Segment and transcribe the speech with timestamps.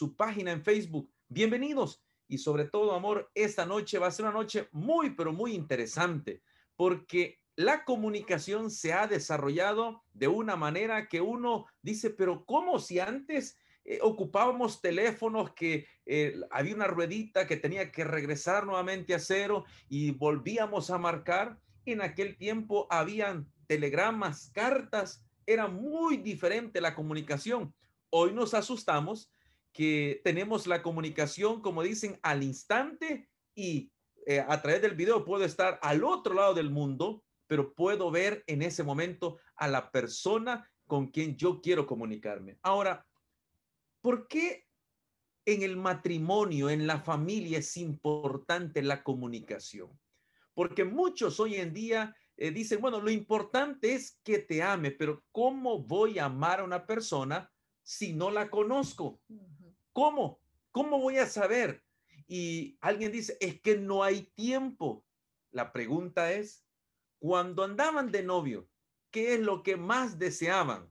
[0.00, 1.12] su página en Facebook.
[1.28, 2.02] Bienvenidos.
[2.26, 6.40] Y sobre todo, amor, esta noche va a ser una noche muy, pero muy interesante,
[6.74, 12.98] porque la comunicación se ha desarrollado de una manera que uno dice, pero ¿cómo si
[12.98, 19.18] antes eh, ocupábamos teléfonos que eh, había una ruedita que tenía que regresar nuevamente a
[19.18, 21.58] cero y volvíamos a marcar?
[21.84, 27.74] En aquel tiempo habían telegramas, cartas, era muy diferente la comunicación.
[28.08, 29.30] Hoy nos asustamos
[29.80, 33.90] que tenemos la comunicación, como dicen, al instante y
[34.26, 38.44] eh, a través del video puedo estar al otro lado del mundo, pero puedo ver
[38.46, 42.58] en ese momento a la persona con quien yo quiero comunicarme.
[42.60, 43.06] Ahora,
[44.02, 44.66] ¿por qué
[45.46, 49.98] en el matrimonio, en la familia es importante la comunicación?
[50.52, 55.24] Porque muchos hoy en día eh, dicen, bueno, lo importante es que te ame, pero
[55.32, 57.50] ¿cómo voy a amar a una persona
[57.82, 59.22] si no la conozco?
[60.00, 60.40] ¿Cómo?
[60.70, 61.84] ¿Cómo voy a saber?
[62.26, 65.04] Y alguien dice, es que no hay tiempo.
[65.50, 66.64] La pregunta es,
[67.18, 68.66] cuando andaban de novio,
[69.10, 70.90] ¿qué es lo que más deseaban?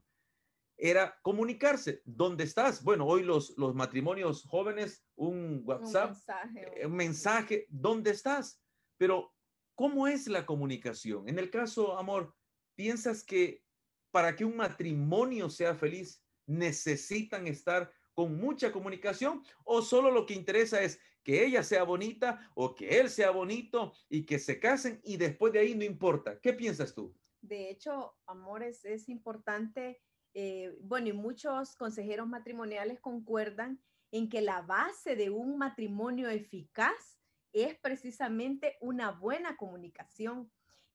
[0.76, 2.02] Era comunicarse.
[2.04, 2.84] ¿Dónde estás?
[2.84, 8.62] Bueno, hoy los, los matrimonios jóvenes, un WhatsApp, un mensaje, eh, un mensaje, ¿dónde estás?
[8.96, 9.34] Pero
[9.74, 11.26] ¿Cómo es la comunicación?
[11.26, 12.36] En el caso, amor,
[12.76, 13.64] ¿piensas que
[14.12, 20.34] para que un matrimonio sea feliz necesitan estar con mucha comunicación o solo lo que
[20.34, 25.00] interesa es que ella sea bonita o que él sea bonito y que se casen
[25.04, 26.40] y después de ahí no importa?
[26.40, 27.14] ¿Qué piensas tú?
[27.40, 30.00] De hecho, amor, es, importante,
[30.34, 33.80] eh, bueno, y muchos consejeros matrimoniales concuerdan
[34.10, 37.18] en que la base de un matrimonio eficaz
[37.52, 40.50] es precisamente una buena comunicación.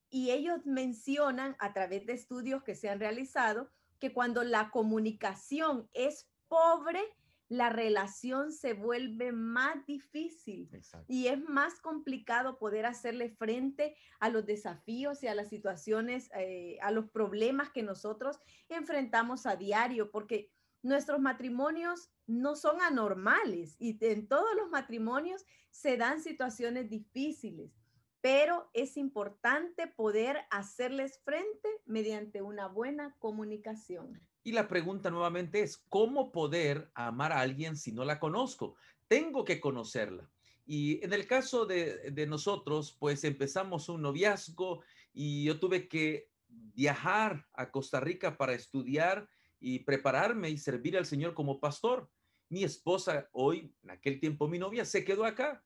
[0.10, 3.70] Y ellos mencionan a través de estudios que se han realizado
[4.00, 7.02] que cuando la comunicación es pobre,
[7.48, 10.70] la relación se vuelve más difícil
[11.08, 16.80] y es más complicado poder hacerle frente a los desafíos y a las situaciones, eh,
[16.82, 20.52] a los problemas que nosotros enfrentamos a diario, porque
[20.82, 27.72] nuestros matrimonios no son anormales y en todos los matrimonios se dan situaciones difíciles,
[28.22, 34.20] pero es importante poder hacerles frente mediante una buena comunicación.
[34.46, 38.76] Y la pregunta nuevamente es, ¿cómo poder amar a alguien si no la conozco?
[39.08, 40.30] Tengo que conocerla.
[40.68, 46.30] Y en el caso de, de nosotros, pues empezamos un noviazgo y yo tuve que
[46.48, 49.28] viajar a Costa Rica para estudiar
[49.60, 52.08] y prepararme y servir al Señor como pastor.
[52.48, 55.64] Mi esposa hoy, en aquel tiempo mi novia, se quedó acá.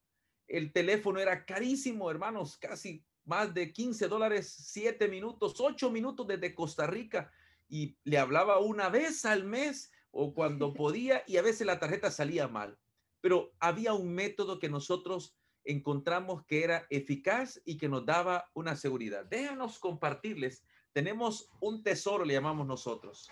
[0.47, 6.56] El teléfono era carísimo, hermanos, casi más de 15 dólares, 7 minutos, 8 minutos desde
[6.56, 7.29] Costa Rica.
[7.69, 12.12] Y le hablaba una vez al mes o cuando podía y a veces la tarjeta
[12.12, 12.78] salía mal.
[13.22, 18.75] Pero había un método que nosotros encontramos que era eficaz y que nos daba una
[18.75, 19.25] seguridad.
[19.25, 20.63] Déjanos compartirles
[20.94, 23.30] tenemos un tesoro, le llamamos nosotros.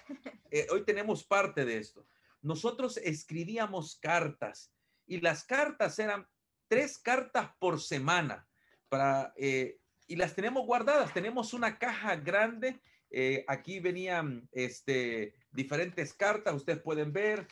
[0.49, 2.07] Eh, hoy tenemos parte de esto.
[2.41, 4.71] Nosotros escribíamos cartas
[5.05, 6.25] y las cartas eran
[6.69, 8.47] tres cartas por semana
[8.87, 11.13] para, eh, y las tenemos guardadas.
[11.13, 12.79] Tenemos una caja grande.
[13.09, 17.47] Eh, aquí venían este, diferentes cartas, ustedes pueden ver.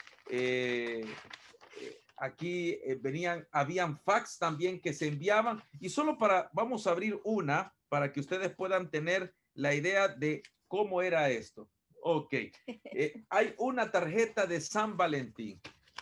[2.17, 5.61] aquí venían, habían fax también que se enviaban.
[5.79, 10.43] Y solo para, vamos a abrir una para que ustedes puedan tener la idea de
[10.67, 11.69] cómo era esto.
[12.07, 12.53] Ok, eh,
[13.29, 15.59] hay una tarjeta de San Valentín.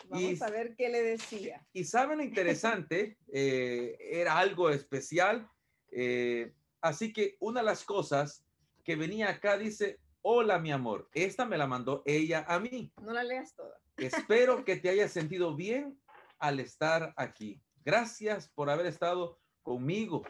[0.08, 1.66] Vamos a ver qué le decía.
[1.72, 5.48] Y saben lo interesante, eh, era algo especial.
[5.90, 8.44] Eh, así que una de las cosas
[8.84, 12.92] que venía acá dice, hola mi amor, esta me la mandó ella a mí.
[13.02, 13.80] No la leas toda.
[13.96, 15.98] Espero que te hayas sentido bien
[16.38, 17.60] al estar aquí.
[17.84, 20.22] Gracias por haber estado conmigo.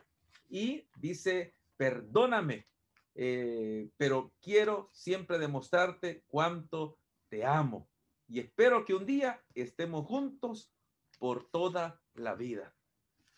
[0.49, 2.69] Y dice, perdóname
[3.15, 6.99] eh, pero quiero siempre demostrarte cuánto
[7.29, 7.89] te amo
[8.27, 10.73] y espero que un día estemos juntos
[11.19, 12.75] por toda la vida.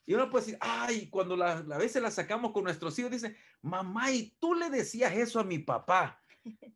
[0.06, 3.36] Y uno puede decir, ay, cuando la, a veces la sacamos con nuestros hijos, dice,
[3.66, 6.20] mamá, y tú le decías eso a mi papá.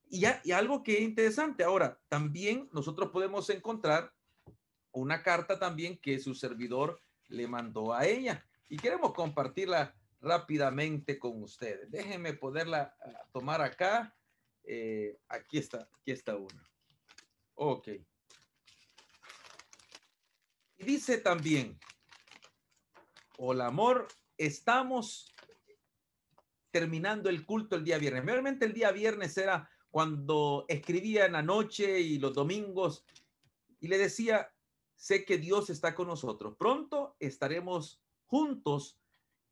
[0.08, 4.12] Y, ya, y algo que es interesante, ahora, también nosotros podemos encontrar
[4.90, 8.44] una carta también que su servidor le mandó a ella.
[8.68, 11.90] Y queremos compartirla rápidamente con ustedes.
[11.90, 14.14] Déjenme poderla ah, tomar acá.
[14.64, 16.68] Eh, aquí está, aquí está una.
[17.54, 17.88] Ok.
[20.78, 21.78] Y dice también,
[23.38, 25.32] hola amor, estamos
[26.70, 28.24] terminando el culto el día viernes.
[28.24, 33.04] Realmente el día viernes era cuando escribía en la noche y los domingos
[33.80, 34.52] y le decía,
[34.94, 36.54] sé que Dios está con nosotros.
[36.58, 39.00] Pronto estaremos juntos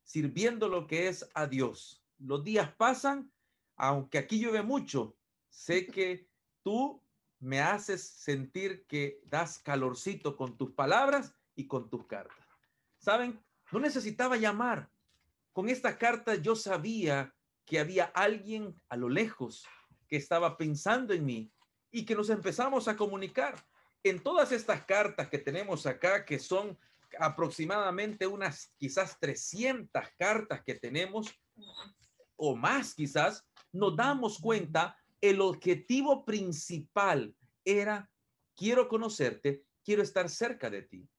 [0.03, 2.03] sirviendo lo que es a Dios.
[2.17, 3.31] Los días pasan,
[3.75, 5.17] aunque aquí llueve mucho,
[5.49, 6.29] sé que
[6.63, 7.03] tú
[7.39, 12.45] me haces sentir que das calorcito con tus palabras y con tus cartas.
[12.97, 13.43] ¿Saben?
[13.71, 14.91] No necesitaba llamar.
[15.59, 17.35] Con esta carta yo sabía
[17.65, 19.65] que había alguien a lo lejos
[20.07, 21.51] que estaba pensando en mí
[21.91, 23.61] y que nos empezamos a comunicar
[24.01, 26.79] en todas estas cartas que tenemos acá, que son
[27.19, 31.27] aproximadamente unas quizás 300 cartas que tenemos,
[32.37, 37.35] o más quizás, nos damos cuenta, el objetivo principal
[37.65, 38.09] era,
[38.55, 41.09] quiero conocerte, quiero estar cerca de ti.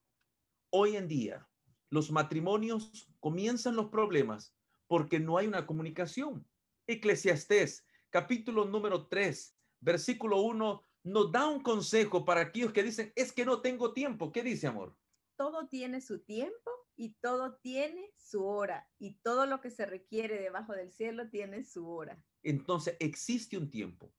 [0.70, 1.46] Hoy en día,
[1.90, 4.54] los matrimonios comienzan los problemas
[4.86, 6.46] porque no hay una comunicación.
[6.86, 13.32] Eclesiastés, capítulo número 3, versículo 1 nos da un consejo para aquellos que dicen, es
[13.32, 14.32] que no tengo tiempo.
[14.32, 14.96] ¿Qué dice, amor?
[15.36, 20.40] Todo tiene su tiempo y todo tiene su hora y todo lo que se requiere
[20.40, 22.22] debajo del cielo tiene su hora.
[22.42, 24.12] Entonces, existe un tiempo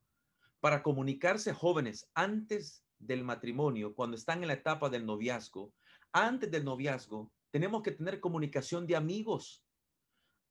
[0.60, 5.74] para comunicarse jóvenes antes del matrimonio, cuando están en la etapa del noviazgo.
[6.14, 9.64] Antes del noviazgo, tenemos que tener comunicación de amigos.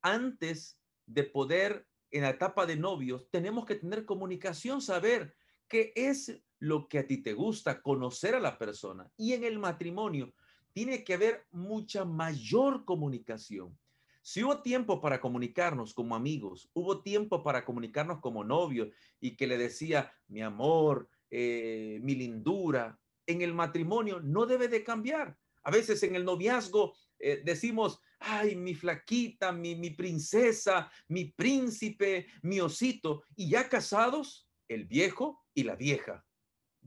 [0.01, 5.35] Antes de poder, en la etapa de novios, tenemos que tener comunicación, saber
[5.67, 9.11] qué es lo que a ti te gusta, conocer a la persona.
[9.17, 10.33] Y en el matrimonio
[10.73, 13.77] tiene que haber mucha mayor comunicación.
[14.21, 18.89] Si hubo tiempo para comunicarnos como amigos, hubo tiempo para comunicarnos como novios
[19.19, 24.83] y que le decía mi amor, eh, mi lindura, en el matrimonio no debe de
[24.83, 25.37] cambiar.
[25.63, 32.27] A veces en el noviazgo eh, decimos, ay, mi flaquita, mi, mi princesa, mi príncipe,
[32.41, 36.25] mi osito, y ya casados, el viejo y la vieja.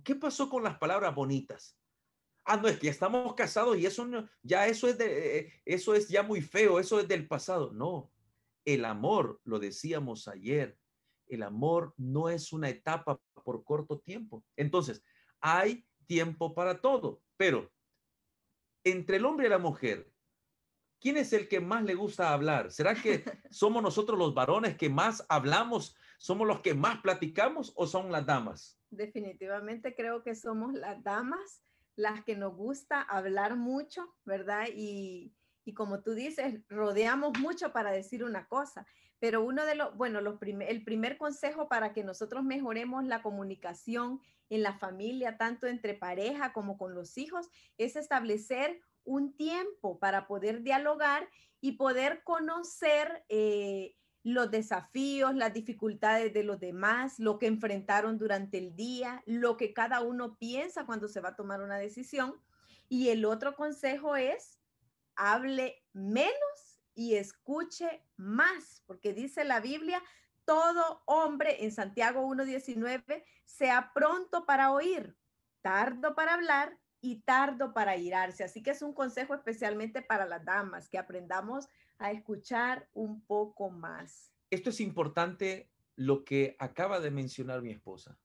[0.03, 1.79] ¿Qué pasó con las palabras bonitas?
[2.44, 5.53] Ah, no, es que ya estamos casados y eso no, ya eso es de, eh,
[5.65, 7.73] eso es ya muy feo, eso es del pasado.
[7.73, 8.12] No,
[8.65, 10.79] el amor, lo decíamos ayer,
[11.26, 14.44] el amor no es una etapa por corto tiempo.
[14.56, 15.03] Entonces,
[15.41, 17.73] hay tiempo para todo, pero
[18.84, 20.10] entre el hombre y la mujer,
[21.00, 22.70] ¿quién es el que más le gusta hablar?
[22.70, 27.86] ¿Será que somos nosotros los varones que más hablamos ¿Somos los que más platicamos o
[27.86, 28.78] son las damas?
[28.90, 31.60] Definitivamente creo que somos las damas
[31.96, 34.69] las que nos gusta hablar mucho, ¿verdad?
[34.75, 35.34] Y,
[35.66, 38.87] y como tú dices, rodeamos mucho para decir una cosa.
[39.20, 44.20] Pero uno de los, bueno, los el primer consejo para que nosotros mejoremos la comunicación
[44.50, 50.26] en la familia, tanto entre pareja como con los hijos, es establecer un tiempo para
[50.26, 51.28] poder dialogar
[51.61, 58.58] y poder conocer eh, los desafíos, las dificultades de los demás, lo que enfrentaron durante
[58.58, 62.34] el día, lo que cada uno piensa cuando se va a tomar una decisión.
[62.88, 64.58] Y el otro consejo es,
[65.14, 70.02] hable menos y escuche más, porque dice la Biblia,
[70.44, 75.17] todo hombre en Santiago 1.19 sea pronto para oír,
[75.62, 78.44] tardo para hablar y tardo para irarse.
[78.44, 81.69] Así que es un consejo especialmente para las damas, que aprendamos
[81.99, 84.32] a escuchar un poco más.
[84.50, 88.19] Esto es importante lo que acaba de mencionar mi esposa.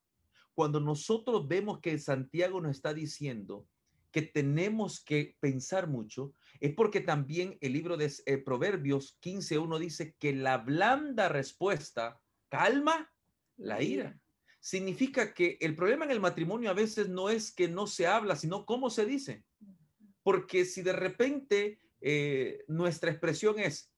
[0.54, 3.68] Cuando nosotros vemos que Santiago nos está diciendo
[4.12, 10.16] que tenemos que pensar mucho, es porque también el libro de eh, Proverbios 15.1 dice
[10.20, 12.20] que la blanda respuesta
[12.50, 13.12] calma
[13.58, 14.20] la ira.
[14.60, 18.36] Significa que el problema en el matrimonio a veces no es que no se habla,
[18.36, 19.44] sino cómo se dice.
[20.24, 23.92] Porque si de repente eh, nuestra expresión es,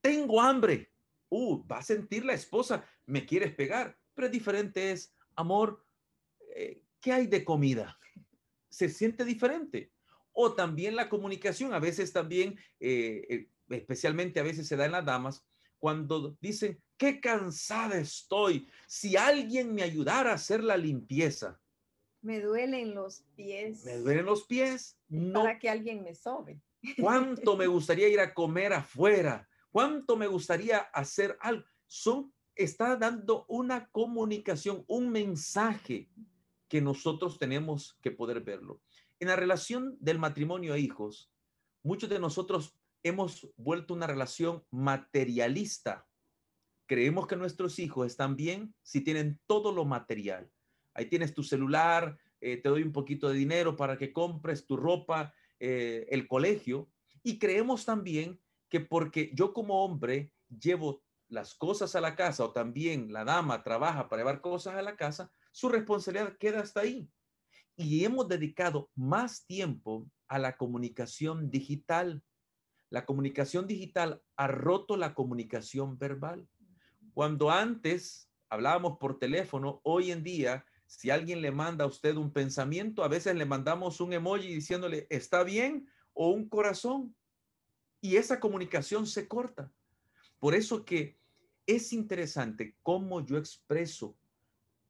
[0.00, 0.92] tengo hambre.
[1.30, 3.98] Uh, va a sentir la esposa, me quieres pegar.
[4.14, 5.84] Pero diferente es, amor,
[6.54, 7.98] eh, ¿qué hay de comida?
[8.74, 9.92] Se siente diferente.
[10.32, 15.04] O también la comunicación, a veces también, eh, especialmente a veces se da en las
[15.04, 15.46] damas,
[15.78, 21.60] cuando dicen, qué cansada estoy, si alguien me ayudara a hacer la limpieza.
[22.20, 23.84] Me duelen los pies.
[23.84, 24.98] Me duelen los pies.
[25.08, 25.42] No.
[25.44, 26.60] Para que alguien me sobe.
[27.00, 29.48] ¿Cuánto me gustaría ir a comer afuera?
[29.70, 31.64] ¿Cuánto me gustaría hacer algo?
[31.86, 36.08] Son, está dando una comunicación, un mensaje
[36.74, 38.82] que nosotros tenemos que poder verlo.
[39.20, 41.30] En la relación del matrimonio e hijos,
[41.84, 46.04] muchos de nosotros hemos vuelto una relación materialista.
[46.86, 50.50] Creemos que nuestros hijos están bien si tienen todo lo material.
[50.94, 54.76] Ahí tienes tu celular, eh, te doy un poquito de dinero para que compres tu
[54.76, 56.90] ropa, eh, el colegio
[57.22, 61.03] y creemos también que porque yo como hombre llevo
[61.34, 64.96] las cosas a la casa o también la dama trabaja para llevar cosas a la
[64.96, 67.10] casa, su responsabilidad queda hasta ahí.
[67.76, 72.22] y hemos dedicado más tiempo a la comunicación digital.
[72.88, 76.46] La comunicación digital ha roto la comunicación verbal.
[77.14, 82.32] Cuando antes hablábamos por teléfono, hoy en día, si alguien le manda a usted un
[82.32, 87.16] pensamiento, a veces le mandamos un emoji diciéndole, está bien, o un corazón.
[88.00, 89.72] Y esa comunicación se corta.
[90.38, 91.18] Por eso que
[91.66, 94.16] es interesante cómo yo expreso.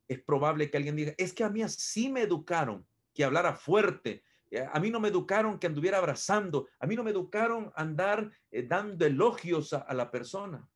[0.08, 4.22] Es probable que alguien diga, es que a mí así me educaron, que hablara fuerte.
[4.50, 6.68] Eh, a mí no me educaron que anduviera abrazando.
[6.78, 10.68] A mí no me educaron andar eh, dando elogios a, a la persona.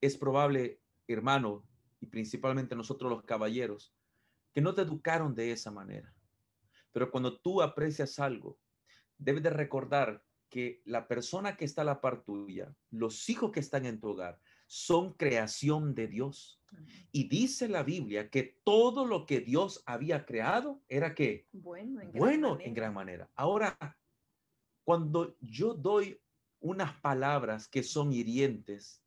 [0.00, 1.64] Es probable, hermano,
[2.00, 3.94] y principalmente nosotros los caballeros,
[4.52, 6.14] que no te educaron de esa manera.
[6.92, 8.58] Pero cuando tú aprecias algo,
[9.16, 13.60] debes de recordar que la persona que está a la par tuya, los hijos que
[13.60, 16.60] están en tu hogar, son creación de Dios.
[17.12, 22.12] Y dice la Biblia que todo lo que Dios había creado era que bueno, en,
[22.12, 23.30] bueno gran en gran manera.
[23.36, 23.78] Ahora,
[24.82, 26.20] cuando yo doy
[26.60, 29.00] unas palabras que son hirientes,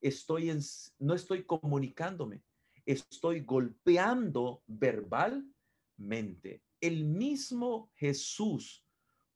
[0.00, 0.60] estoy en,
[0.98, 2.42] no estoy comunicándome,
[2.86, 6.62] estoy golpeando verbalmente.
[6.80, 8.84] El mismo Jesús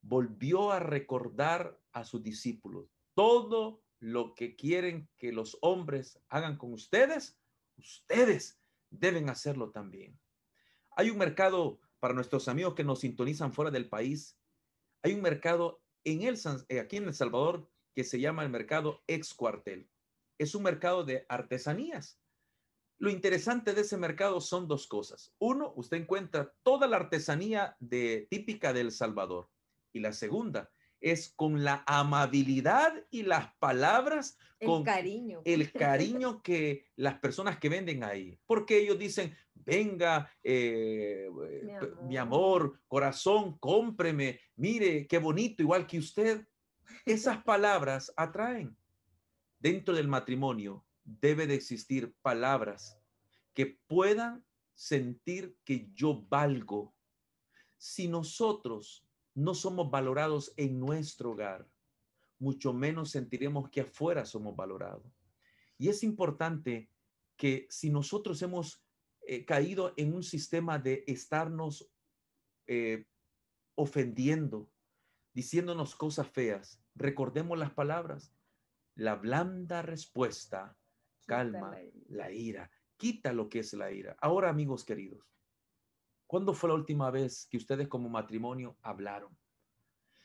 [0.00, 6.74] volvió a recordar a sus discípulos, todo lo que quieren que los hombres hagan con
[6.74, 7.40] ustedes,
[7.78, 10.20] ustedes deben hacerlo también.
[10.90, 14.38] Hay un mercado para nuestros amigos que nos sintonizan fuera del país.
[15.02, 19.02] Hay un mercado en el, eh, aquí en El Salvador que se llama el mercado
[19.06, 19.88] ex cuartel.
[20.36, 22.20] Es un mercado de artesanías.
[22.98, 25.32] Lo interesante de ese mercado son dos cosas.
[25.38, 29.48] Uno, usted encuentra toda la artesanía de, típica del Salvador.
[29.94, 30.73] Y la segunda
[31.04, 35.42] es con la amabilidad y las palabras, el con cariño.
[35.44, 41.28] el cariño que las personas que venden ahí, porque ellos dicen, venga, eh,
[41.62, 42.62] Mi mi, amor.
[42.62, 42.80] amor.
[42.88, 46.46] corazón, cómpreme, mire, qué bonito, igual que usted.
[47.04, 48.74] Esas palabras atraen.
[49.58, 52.98] Dentro del matrimonio debe de existir palabras
[53.52, 54.42] que puedan
[54.74, 56.94] sentir que yo valgo.
[57.76, 61.68] Si nosotros no somos valorados en nuestro hogar,
[62.38, 65.04] mucho menos sentiremos que afuera somos valorados.
[65.78, 66.90] Y es importante
[67.36, 68.84] que si nosotros hemos
[69.26, 71.90] eh, caído en un sistema de estarnos
[72.66, 73.06] eh,
[73.74, 74.70] ofendiendo,
[75.32, 78.32] diciéndonos cosas feas, recordemos las palabras.
[78.94, 80.78] La blanda respuesta
[81.26, 81.76] calma
[82.08, 84.16] la ira, quita lo que es la ira.
[84.20, 85.33] Ahora, amigos queridos,
[86.34, 89.38] ¿cuándo fue la última vez que ustedes como matrimonio hablaron?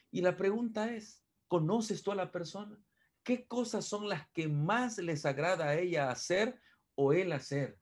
[0.10, 2.84] Y la pregunta es, ¿conoces tú a la persona?
[3.22, 6.60] ¿Qué cosas son las que más les agrada a ella hacer
[6.96, 7.78] o él hacer?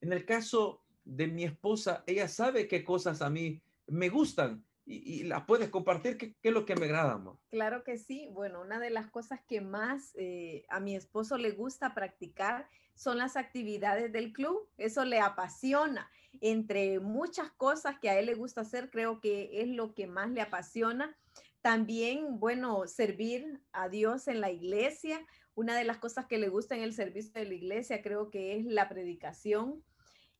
[0.00, 5.22] En el caso de mi esposa, ella sabe qué cosas a mí me gustan y,
[5.22, 6.16] y las puedes compartir.
[6.16, 7.20] ¿Qué, es lo que me agrada?
[7.50, 8.28] Claro que sí.
[8.30, 13.18] Bueno, una de las cosas que más eh, a mi esposo le gusta practicar son
[13.18, 14.70] las actividades del club.
[14.76, 16.08] Eso le apasiona.
[16.40, 20.30] Entre muchas cosas que a él le gusta hacer, creo que es lo que más
[20.30, 21.16] le apasiona.
[21.60, 25.24] También, bueno, servir a Dios en la iglesia.
[25.54, 28.58] Una de las cosas que le gusta en el servicio de la iglesia creo que
[28.58, 29.82] es la predicación.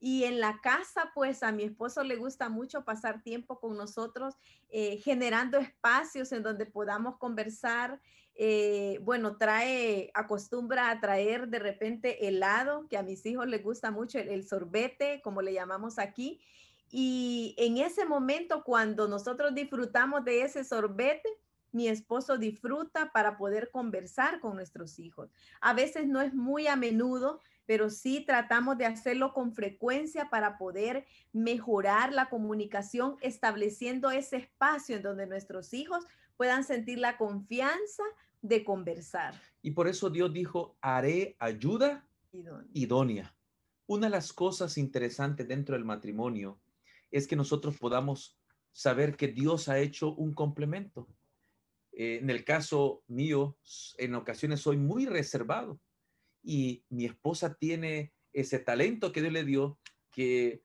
[0.06, 4.34] Y en la casa, pues a mi esposo le gusta mucho pasar tiempo con nosotros,
[4.68, 8.02] eh, generando espacios en donde podamos conversar.
[8.34, 13.90] Eh, bueno, trae, acostumbra a traer de repente helado, que a mis hijos les gusta
[13.90, 16.38] mucho, el, el sorbete, como le llamamos aquí.
[16.90, 21.30] Y en ese momento, cuando nosotros disfrutamos de ese sorbete,
[21.72, 25.32] mi esposo disfruta para poder conversar con nuestros hijos.
[25.62, 30.58] A veces no es muy a menudo, pero sí tratamos de hacerlo con frecuencia para
[30.58, 36.04] poder mejorar la comunicación, estableciendo ese espacio en donde nuestros hijos
[36.36, 38.02] puedan sentir la confianza
[38.42, 39.34] de conversar.
[39.62, 42.68] Y por eso Dios dijo, haré ayuda Idóneo.
[42.74, 43.34] idónea.
[43.86, 46.58] Una de las cosas interesantes dentro del matrimonio
[47.10, 48.36] es que nosotros podamos
[48.72, 51.06] saber que Dios ha hecho un complemento.
[51.92, 53.56] Eh, en el caso mío,
[53.98, 55.78] en ocasiones soy muy reservado
[56.44, 59.78] y mi esposa tiene ese talento que Dios le dio
[60.10, 60.62] que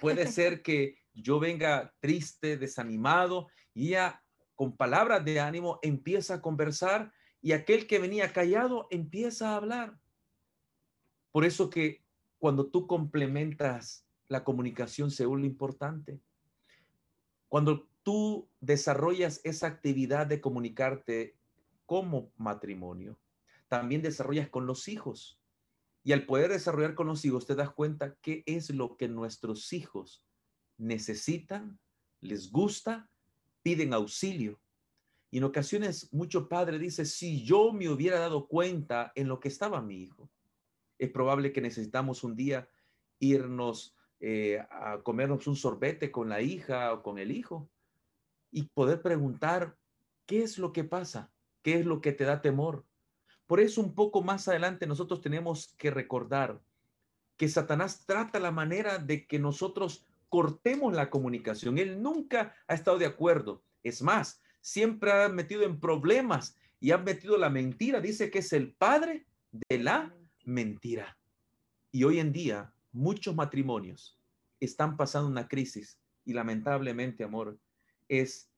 [0.00, 4.22] puede ser que yo venga triste, desanimado y ella
[4.54, 9.98] con palabras de ánimo empieza a conversar y aquel que venía callado empieza a hablar.
[11.32, 12.04] Por eso que
[12.38, 16.20] cuando tú complementas la comunicación se vuelve importante.
[17.48, 21.36] Cuando tú desarrollas esa actividad de comunicarte
[21.86, 23.18] como matrimonio,
[23.68, 25.40] también desarrollas con los hijos.
[26.02, 29.72] Y al poder desarrollar con los hijos, te das cuenta qué es lo que nuestros
[29.72, 30.24] hijos
[30.76, 31.78] necesitan
[32.24, 33.08] les gusta,
[33.62, 34.60] piden auxilio.
[35.30, 39.48] Y en ocasiones mucho padre dice, si yo me hubiera dado cuenta en lo que
[39.48, 40.30] estaba mi hijo,
[40.98, 42.68] es probable que necesitamos un día
[43.18, 47.68] irnos eh, a comernos un sorbete con la hija o con el hijo
[48.50, 49.76] y poder preguntar,
[50.26, 51.32] ¿qué es lo que pasa?
[51.62, 52.84] ¿Qué es lo que te da temor?
[53.46, 56.60] Por eso un poco más adelante nosotros tenemos que recordar
[57.36, 61.78] que Satanás trata la manera de que nosotros cortemos la comunicación.
[61.78, 63.62] Él nunca ha estado de acuerdo.
[63.82, 68.00] Es más, siempre ha metido en problemas y ha metido la mentira.
[68.00, 69.26] Dice que es el padre
[69.68, 71.16] de la mentira.
[71.92, 74.18] Y hoy en día muchos matrimonios
[74.60, 77.58] están pasando una crisis y lamentablemente, amor,
[78.08, 78.50] es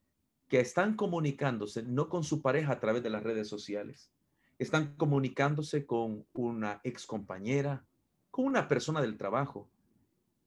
[0.48, 4.10] que están comunicándose no con su pareja a través de las redes sociales,
[4.58, 7.86] están comunicándose con una ex compañera,
[8.30, 9.68] con una persona del trabajo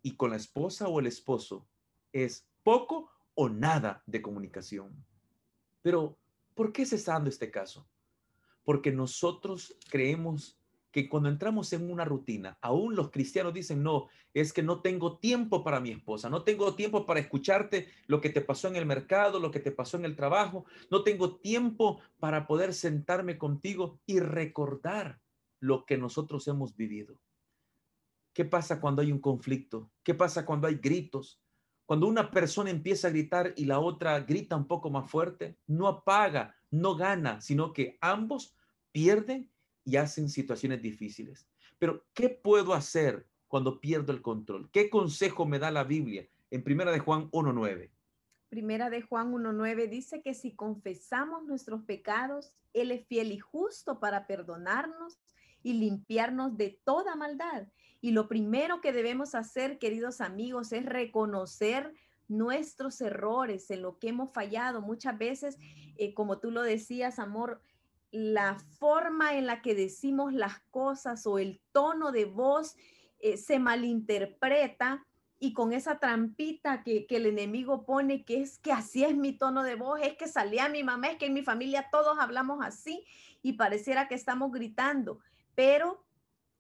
[0.01, 1.67] y con la esposa o el esposo
[2.11, 5.05] es poco o nada de comunicación.
[5.81, 6.17] Pero,
[6.55, 7.87] ¿por qué se está dando este caso?
[8.63, 10.58] Porque nosotros creemos
[10.91, 15.17] que cuando entramos en una rutina, aún los cristianos dicen, no, es que no tengo
[15.17, 18.86] tiempo para mi esposa, no tengo tiempo para escucharte lo que te pasó en el
[18.86, 24.00] mercado, lo que te pasó en el trabajo, no tengo tiempo para poder sentarme contigo
[24.05, 25.19] y recordar
[25.60, 27.19] lo que nosotros hemos vivido.
[28.34, 29.91] ¿Qué pasa cuando hay un conflicto?
[30.03, 31.39] ¿Qué pasa cuando hay gritos?
[31.86, 35.88] Cuando una persona empieza a gritar y la otra grita un poco más fuerte, no
[35.88, 38.55] apaga, no gana, sino que ambos
[38.91, 39.50] pierden
[39.89, 41.48] y hacen situaciones difíciles.
[41.79, 44.69] Pero, ¿qué puedo hacer cuando pierdo el control?
[44.72, 47.89] ¿Qué consejo me da la Biblia en Primera de Juan 1.9?
[48.50, 54.00] Primera de Juan 1.9 dice que si confesamos nuestros pecados, Él es fiel y justo
[54.00, 55.17] para perdonarnos
[55.63, 57.67] y limpiarnos de toda maldad.
[58.01, 61.93] Y lo primero que debemos hacer, queridos amigos, es reconocer
[62.27, 64.81] nuestros errores, en lo que hemos fallado.
[64.81, 65.58] Muchas veces,
[65.98, 67.62] eh, como tú lo decías, amor,
[68.11, 72.75] la forma en la que decimos las cosas o el tono de voz
[73.19, 75.05] eh, se malinterpreta
[75.39, 79.31] y con esa trampita que, que, el enemigo pone, que es que así es mi
[79.31, 82.60] tono de voz, es que salía mi mamá, es que en mi familia todos hablamos
[82.65, 83.05] así
[83.41, 85.19] y pareciera que estamos gritando,
[85.55, 86.03] pero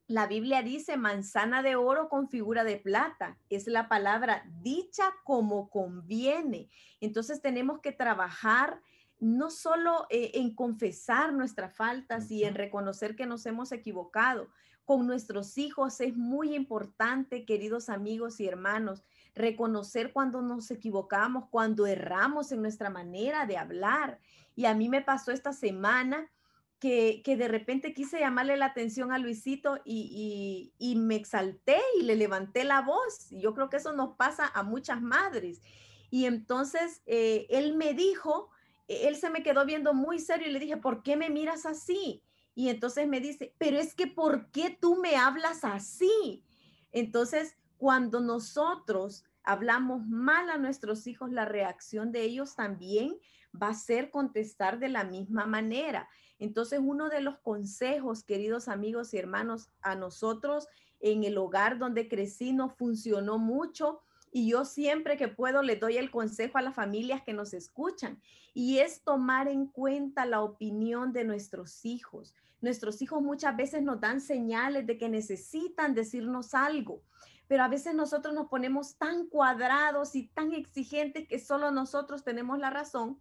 [0.09, 3.37] la Biblia dice manzana de oro con figura de plata.
[3.51, 6.67] Es la palabra dicha como conviene.
[6.99, 8.81] Entonces tenemos que trabajar
[9.19, 14.49] no solo eh, en confesar nuestras faltas y en reconocer que nos hemos equivocado.
[14.85, 19.03] Con nuestros hijos es muy importante, queridos amigos y hermanos,
[19.35, 24.19] reconocer cuando nos equivocamos, cuando erramos en nuestra manera de hablar.
[24.55, 26.31] Y a mí me pasó esta semana
[26.79, 32.63] que, de repente quise llamarle la atención a Luisito y, me exalté y le levanté
[32.63, 33.29] la voz.
[33.31, 35.61] Yo creo que eso nos pasa a muchas madres.
[36.09, 38.49] Y entonces eh, él me dijo,
[38.89, 42.23] él se me quedó viendo muy serio y le dije, ¿por qué me miras así?
[42.55, 46.43] Y entonces me dice, pero es que ¿por qué tú me hablas así?
[46.91, 53.15] Entonces, cuando nosotros hablamos mal a nuestros hijos, la reacción de ellos también
[53.55, 56.09] va a ser contestar de la misma manera.
[56.39, 60.67] Entonces, uno de los consejos, queridos amigos y hermanos, a nosotros
[60.99, 65.97] en el hogar donde crecí no funcionó mucho y yo siempre que puedo le doy
[65.97, 68.21] el consejo a las familias que nos escuchan
[68.53, 72.35] y es tomar en cuenta la opinión de nuestros hijos.
[72.61, 77.01] Nuestros hijos muchas veces nos dan señales de que necesitan decirnos algo,
[77.47, 82.59] pero a veces nosotros nos ponemos tan cuadrados y tan exigentes que solo nosotros tenemos
[82.59, 83.19] la razón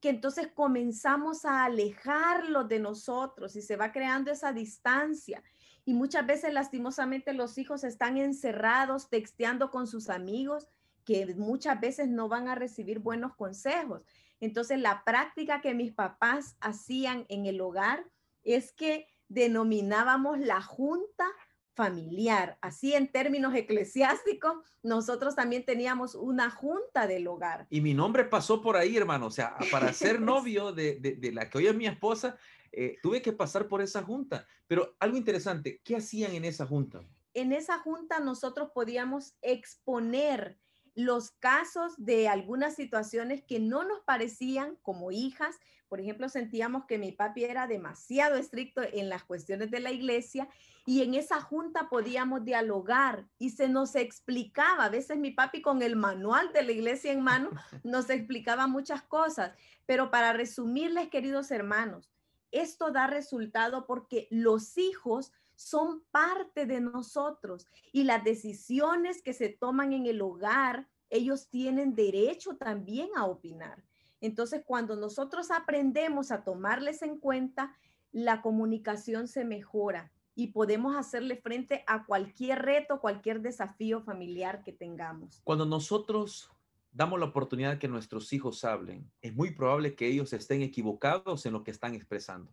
[0.00, 5.42] que entonces comenzamos a alejarlos de nosotros y se va creando esa distancia.
[5.84, 10.68] Y muchas veces lastimosamente los hijos están encerrados texteando con sus amigos
[11.04, 14.02] que muchas veces no van a recibir buenos consejos.
[14.40, 18.04] Entonces la práctica que mis papás hacían en el hogar
[18.42, 21.26] es que denominábamos la junta
[21.74, 22.58] familiar.
[22.60, 27.66] Así en términos eclesiásticos, nosotros también teníamos una junta del hogar.
[27.70, 29.26] Y mi nombre pasó por ahí, hermano.
[29.26, 32.36] O sea, para ser novio de, de la que hoy es mi esposa,
[32.72, 34.46] eh, tuve que pasar por esa junta.
[34.66, 37.00] Pero algo interesante, ¿qué hacían en esa junta?
[37.34, 40.58] En esa junta nosotros podíamos exponer
[40.94, 45.56] los casos de algunas situaciones que no nos parecían como hijas.
[45.88, 50.48] Por ejemplo, sentíamos que mi papi era demasiado estricto en las cuestiones de la iglesia
[50.86, 54.84] y en esa junta podíamos dialogar y se nos explicaba.
[54.84, 57.50] A veces mi papi con el manual de la iglesia en mano
[57.84, 59.52] nos explicaba muchas cosas.
[59.86, 62.10] Pero para resumirles, queridos hermanos,
[62.52, 69.50] esto da resultado porque los hijos son parte de nosotros y las decisiones que se
[69.50, 73.82] toman en el hogar ellos tienen derecho también a opinar.
[74.20, 77.76] Entonces, cuando nosotros aprendemos a tomarles en cuenta,
[78.12, 84.72] la comunicación se mejora y podemos hacerle frente a cualquier reto, cualquier desafío familiar que
[84.72, 85.40] tengamos.
[85.44, 86.50] Cuando nosotros
[86.92, 91.52] damos la oportunidad que nuestros hijos hablen, es muy probable que ellos estén equivocados en
[91.52, 92.52] lo que están expresando.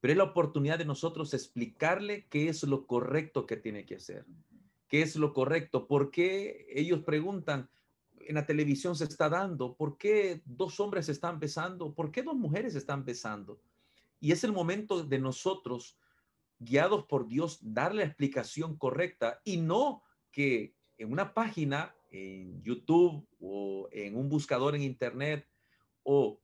[0.00, 4.26] Pero es la oportunidad de nosotros explicarle qué es lo correcto que tiene que hacer,
[4.88, 7.68] qué es lo correcto, por qué ellos preguntan,
[8.20, 12.36] en la televisión se está dando, por qué dos hombres están besando, por qué dos
[12.36, 13.60] mujeres están besando.
[14.20, 15.98] Y es el momento de nosotros,
[16.58, 23.26] guiados por Dios, dar la explicación correcta y no que en una página en YouTube
[23.40, 25.48] o en un buscador en Internet
[26.04, 26.40] o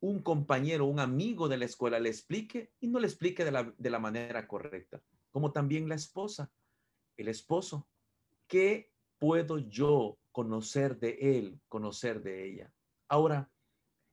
[0.00, 3.72] un compañero, un amigo de la escuela le explique y no le explique de la,
[3.78, 5.00] de la manera correcta.
[5.30, 6.50] Como también la esposa,
[7.16, 7.86] el esposo.
[8.48, 12.74] ¿Qué puedo yo conocer de él, conocer de ella?
[13.06, 13.48] Ahora,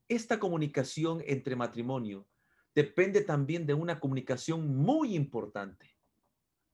[0.08, 2.28] esta comunicación entre matrimonio
[2.76, 5.98] depende también de una comunicación muy importante.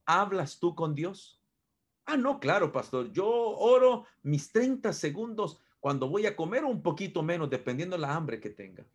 [0.04, 1.35] ¿Hablas tú con Dios?
[2.06, 3.12] Ah, no, claro, pastor.
[3.12, 8.14] Yo oro mis 30 segundos cuando voy a comer un poquito menos, dependiendo de la
[8.14, 8.86] hambre que tenga.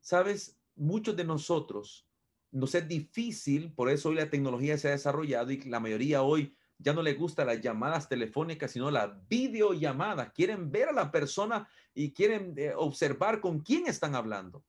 [0.00, 2.06] Sabes, muchos de nosotros
[2.52, 6.56] nos es difícil, por eso hoy la tecnología se ha desarrollado y la mayoría hoy
[6.78, 10.30] ya no le gusta las llamadas telefónicas, sino la videollamada.
[10.32, 14.64] Quieren ver a la persona y quieren eh, observar con quién están hablando.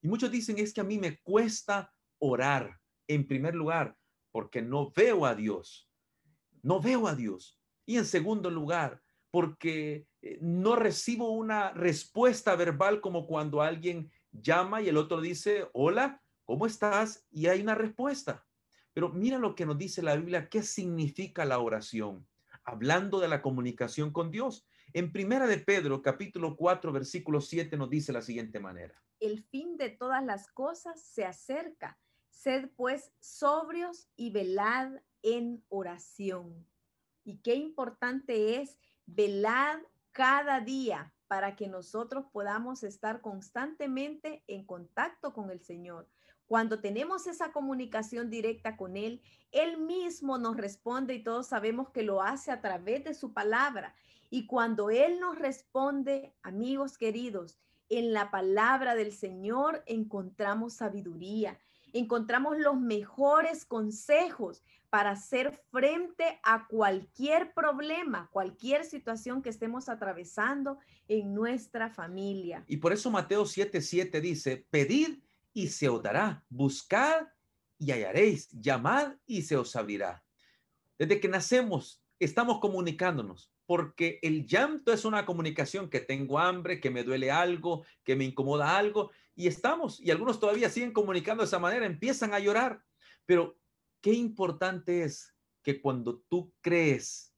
[0.00, 3.98] Y muchos dicen, es que a mí me cuesta orar en primer lugar
[4.30, 5.89] porque no veo a Dios
[6.62, 7.58] no veo a Dios.
[7.86, 14.82] Y en segundo lugar, porque eh, no recibo una respuesta verbal como cuando alguien llama
[14.82, 17.26] y el otro dice, hola, ¿cómo estás?
[17.30, 18.46] Y hay una respuesta.
[18.92, 22.26] Pero mira lo que nos dice la Biblia, qué significa la oración,
[22.64, 24.66] hablando de la comunicación con Dios.
[24.92, 29.00] En Primera de Pedro, capítulo 4, versículo 7, nos dice la siguiente manera.
[29.20, 31.98] El fin de todas las cosas se acerca.
[32.30, 34.92] Sed pues sobrios y velad
[35.22, 36.66] en oración.
[37.24, 45.32] Y qué importante es velar cada día para que nosotros podamos estar constantemente en contacto
[45.32, 46.08] con el Señor.
[46.46, 52.02] Cuando tenemos esa comunicación directa con Él, Él mismo nos responde y todos sabemos que
[52.02, 53.94] lo hace a través de su palabra.
[54.30, 61.58] Y cuando Él nos responde, amigos queridos, en la palabra del Señor encontramos sabiduría,
[61.92, 70.78] encontramos los mejores consejos para hacer frente a cualquier problema, cualquier situación que estemos atravesando
[71.08, 72.64] en nuestra familia.
[72.66, 75.18] Y por eso Mateo 7:7 dice, pedid
[75.52, 77.28] y se os dará, buscad
[77.78, 80.22] y hallaréis, llamad y se os abrirá.
[80.98, 86.90] Desde que nacemos estamos comunicándonos, porque el llanto es una comunicación que tengo hambre, que
[86.90, 91.46] me duele algo, que me incomoda algo, y estamos, y algunos todavía siguen comunicando de
[91.46, 92.84] esa manera, empiezan a llorar,
[93.24, 93.58] pero
[94.02, 97.34] qué importante es que cuando tú crees,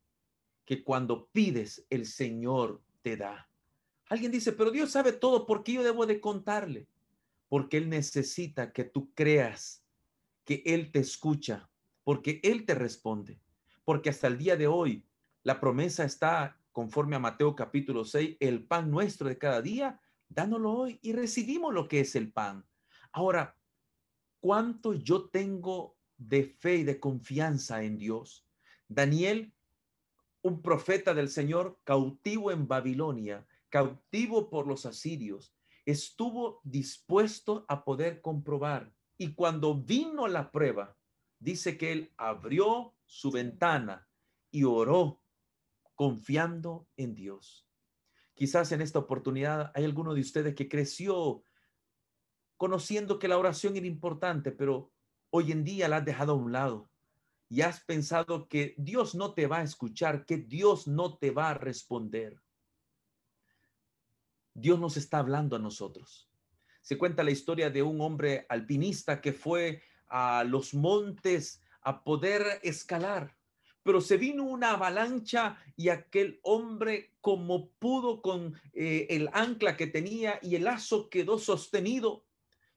[0.64, 3.48] que cuando pides, el Señor te da.
[4.08, 6.88] Alguien dice, pero Dios sabe todo, ¿por qué yo debo de contarle?
[7.48, 9.84] Porque Él necesita que tú creas
[10.44, 11.70] que Él te escucha,
[12.02, 13.38] porque Él te responde,
[13.84, 15.06] porque hasta el día de hoy
[15.44, 20.00] la promesa está conforme a Mateo capítulo 6, el pan nuestro de cada día,
[20.34, 22.66] dándolo hoy y recibimos lo que es el pan.
[23.12, 23.56] Ahora,
[24.40, 25.96] ¿cuánto yo tengo
[26.28, 28.46] de fe y de confianza en Dios.
[28.88, 29.52] Daniel,
[30.42, 38.20] un profeta del Señor, cautivo en Babilonia, cautivo por los asirios, estuvo dispuesto a poder
[38.20, 38.92] comprobar.
[39.16, 40.96] Y cuando vino la prueba,
[41.38, 44.08] dice que él abrió su ventana
[44.50, 45.22] y oró
[45.94, 47.68] confiando en Dios.
[48.34, 51.44] Quizás en esta oportunidad hay alguno de ustedes que creció
[52.56, 54.92] conociendo que la oración era importante, pero
[55.30, 56.88] hoy en día la has dejado a un lado
[57.48, 61.50] y has pensado que Dios no te va a escuchar, que Dios no te va
[61.50, 62.40] a responder.
[64.54, 66.30] Dios nos está hablando a nosotros.
[66.80, 72.60] Se cuenta la historia de un hombre alpinista que fue a los montes a poder
[72.62, 73.36] escalar,
[73.82, 79.86] pero se vino una avalancha y aquel hombre como pudo con eh, el ancla que
[79.86, 82.24] tenía y el lazo quedó sostenido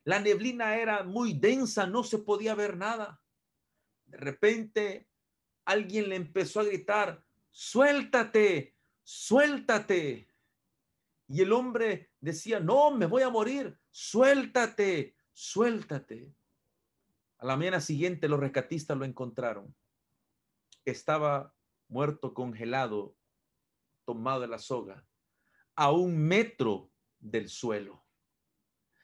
[0.06, 3.20] la neblina era muy densa, no se podía ver nada.
[4.06, 5.08] De repente
[5.66, 10.28] alguien le empezó a gritar, suéltate, suéltate.
[11.28, 16.32] Y el hombre decía, no, me voy a morir, suéltate, suéltate.
[17.40, 19.76] A la mañana siguiente los rescatistas lo encontraron.
[20.86, 21.54] Estaba
[21.88, 23.16] muerto, congelado
[24.06, 25.06] tomado de la soga
[25.76, 28.06] a un metro del suelo.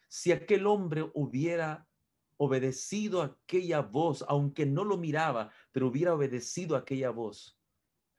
[0.08, 1.86] Si aquel hombre hubiera
[2.36, 7.58] obedecido aquella voz, aunque no lo miraba, pero hubiera obedecido aquella voz,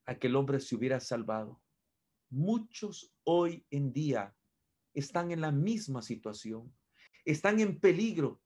[0.06, 1.62] aquel hombre se hubiera salvado.
[2.30, 4.36] Muchos hoy en día
[4.93, 6.76] están en la misma situación,
[7.26, 8.41] están en peligro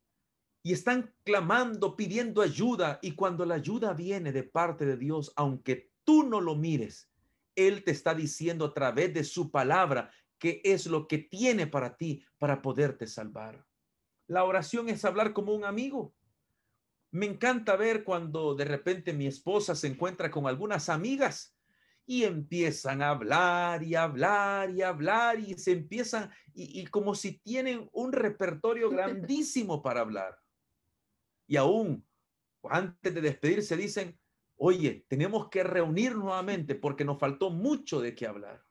[0.67, 2.99] y están clamando, pidiendo ayuda.
[3.01, 7.09] Y cuando la ayuda viene de parte de Dios, aunque tú no lo mires,
[7.55, 11.95] Él te está diciendo a través de su palabra qué es lo que tiene para
[11.95, 13.65] ti para poderte salvar.
[14.27, 16.13] La oración es hablar como un amigo.
[17.11, 21.57] Me encanta ver cuando de repente mi esposa se encuentra con algunas amigas
[22.05, 27.39] y empiezan a hablar y hablar y hablar y se empiezan y, y como si
[27.39, 30.37] tienen un repertorio grandísimo para hablar.
[31.47, 32.05] Y aún
[32.69, 34.19] antes de despedirse dicen,
[34.57, 38.63] oye, tenemos que reunir nuevamente porque nos faltó mucho de qué hablar.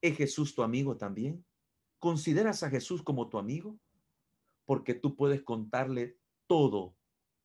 [0.00, 1.44] ¿Es Jesús tu amigo también?
[1.98, 3.78] ¿Consideras a Jesús como tu amigo?
[4.64, 6.96] Porque tú puedes contarle todo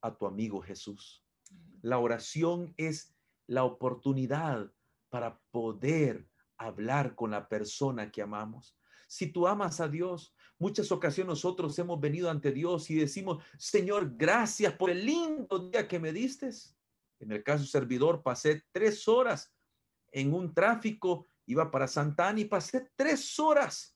[0.02, 1.24] a tu amigo Jesús.
[1.82, 3.16] La oración es
[3.48, 4.72] la oportunidad
[5.10, 8.78] para poder hablar con la persona que amamos.
[9.08, 14.14] Si tú amas a Dios, muchas ocasiones nosotros hemos venido ante Dios y decimos, Señor,
[14.16, 16.50] gracias por el lindo día que me diste.
[17.20, 19.54] En el caso servidor, pasé tres horas
[20.12, 23.96] en un tráfico, iba para Santana y pasé tres horas.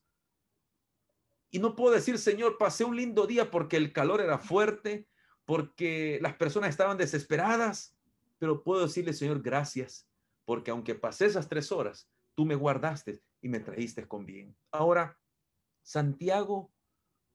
[1.50, 5.06] Y no puedo decir, Señor, pasé un lindo día porque el calor era fuerte,
[5.44, 7.96] porque las personas estaban desesperadas,
[8.38, 10.08] pero puedo decirle, Señor, gracias,
[10.44, 14.56] porque aunque pasé esas tres horas, tú me guardaste y me trajiste con bien.
[14.70, 15.18] Ahora,
[15.82, 16.70] Santiago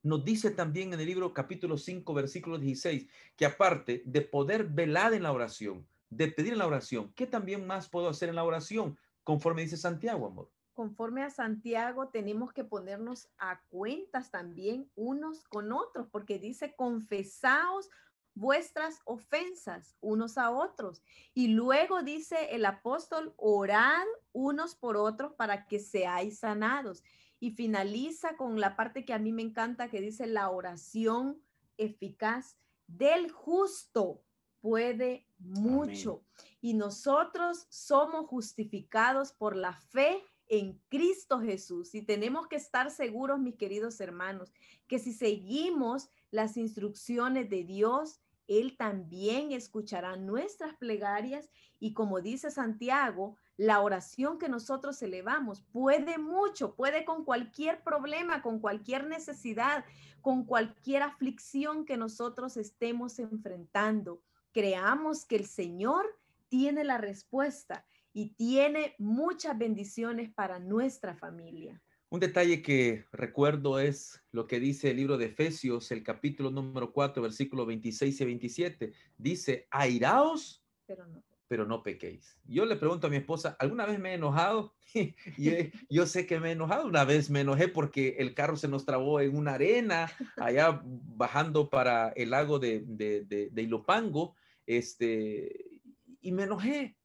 [0.02, 5.12] nos dice también en el libro capítulo 5, versículo 16, que aparte de poder velar
[5.14, 8.44] en la oración, de pedir en la oración, ¿qué también más puedo hacer en la
[8.44, 8.96] oración?
[9.24, 10.50] Conforme dice Santiago, amor.
[10.72, 17.90] Conforme a Santiago, tenemos que ponernos a cuentas también unos con otros, porque dice, confesaos
[18.38, 21.02] vuestras ofensas unos a otros.
[21.34, 27.02] Y luego dice el apóstol, orad unos por otros para que seáis sanados.
[27.40, 31.40] Y finaliza con la parte que a mí me encanta, que dice la oración
[31.76, 34.22] eficaz del justo
[34.60, 36.24] puede mucho.
[36.60, 41.94] Y nosotros somos justificados por la fe en Cristo Jesús.
[41.94, 44.52] Y tenemos que estar seguros, mis queridos hermanos,
[44.86, 52.50] que si seguimos las instrucciones de Dios, él también escuchará nuestras plegarias y como dice
[52.50, 59.84] Santiago, la oración que nosotros elevamos puede mucho, puede con cualquier problema, con cualquier necesidad,
[60.22, 64.22] con cualquier aflicción que nosotros estemos enfrentando.
[64.52, 66.06] Creamos que el Señor
[66.48, 71.82] tiene la respuesta y tiene muchas bendiciones para nuestra familia.
[72.10, 76.92] Un detalle que recuerdo es lo que dice el libro de Efesios, el capítulo número
[76.92, 78.92] 4, versículo 26 y 27.
[79.18, 82.38] Dice, airaos, pero no, pero no pequéis.
[82.44, 84.74] Yo le pregunto a mi esposa, ¿alguna vez me he enojado?
[84.94, 86.86] y yo sé que me he enojado.
[86.86, 91.68] Una vez me enojé porque el carro se nos trabó en una arena allá bajando
[91.70, 94.36] para el lago de, de, de, de Ilopango.
[94.66, 95.80] Este,
[96.20, 96.96] y me enojé.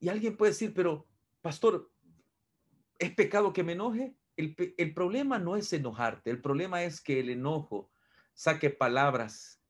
[0.00, 1.06] Y alguien puede decir, pero
[1.42, 1.90] pastor,
[2.98, 4.16] ¿Es pecado que me enoje?
[4.36, 7.90] El, el, problema no es enojarte, el problema es que el enojo
[8.34, 9.60] saque palabras,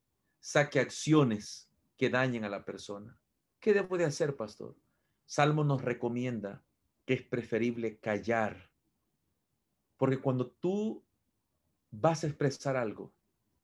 [0.40, 3.18] saque acciones que dañen a la persona.
[3.60, 4.76] ¿Qué debo de hacer, pastor?
[5.26, 6.64] Salmo nos recomienda
[7.04, 8.70] que es preferible callar,
[9.96, 11.04] porque cuando tú
[11.90, 13.12] vas a expresar algo,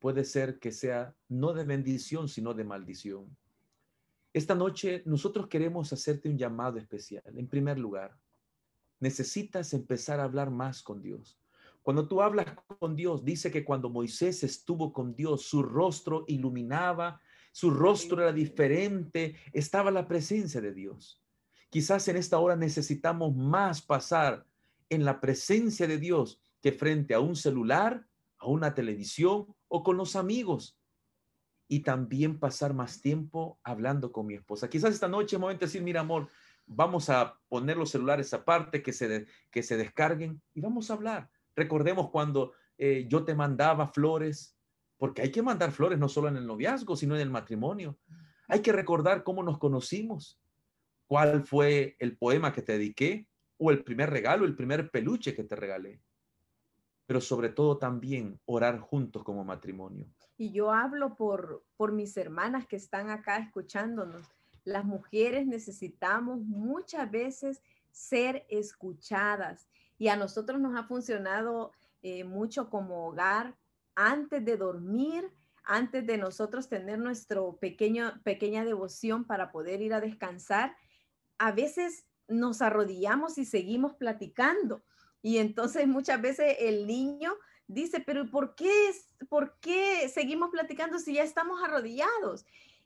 [0.00, 3.36] puede ser que sea no de bendición, sino de maldición.
[4.32, 7.22] Esta noche nosotros queremos hacerte un llamado especial.
[7.36, 8.18] En primer lugar,
[8.98, 11.38] necesitas empezar a hablar más con Dios.
[11.82, 12.46] Cuando tú hablas
[12.80, 17.20] con Dios, dice que cuando Moisés estuvo con Dios, su rostro iluminaba,
[17.54, 21.22] su rostro era diferente, estaba la presencia de Dios.
[21.70, 24.44] Quizás en esta hora necesitamos más pasar
[24.88, 29.96] en la presencia de Dios que frente a un celular, a una televisión o con
[29.96, 30.76] los amigos.
[31.68, 34.68] Y también pasar más tiempo hablando con mi esposa.
[34.68, 36.28] Quizás esta noche me voy a decir, mira amor,
[36.66, 41.30] vamos a poner los celulares aparte, que se, que se descarguen y vamos a hablar.
[41.54, 44.53] Recordemos cuando eh, yo te mandaba flores,
[44.96, 47.98] porque hay que mandar flores no solo en el noviazgo, sino en el matrimonio.
[48.48, 50.40] Hay que recordar cómo nos conocimos,
[51.06, 53.26] cuál fue el poema que te dediqué,
[53.56, 56.00] o el primer regalo, el primer peluche que te regalé.
[57.06, 60.06] Pero sobre todo también orar juntos como matrimonio.
[60.36, 64.28] Y yo hablo por, por mis hermanas que están acá escuchándonos
[64.64, 69.68] las mujeres necesitamos muchas veces ser escuchadas.
[69.98, 73.54] Y a nosotros nos ha funcionado eh, mucho como hogar
[73.96, 75.30] antes de dormir,
[75.64, 80.76] antes de nosotros tener nuestro pequeño, pequeña devoción para poder ir a descansar.
[81.38, 84.84] A veces nos arrodillamos y seguimos platicando.
[85.22, 87.34] Y entonces muchas veces el niño
[87.66, 88.72] dice, pero ¿por qué,
[89.28, 92.44] por qué seguimos platicando si ya estamos arrodillados?